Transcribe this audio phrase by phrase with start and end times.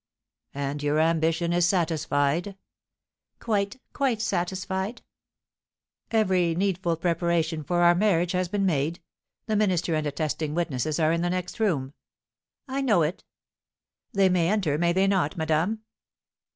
[0.55, 2.57] "And your ambition is satisfied."
[3.39, 5.03] "Quite quite satisfied?"
[6.09, 8.99] "Every needful preparation for our marriage has been made;
[9.45, 11.93] the minister and attesting witnesses are in the next room."
[12.67, 13.23] "I know it."
[14.11, 15.81] "They may enter, may they not, madame?"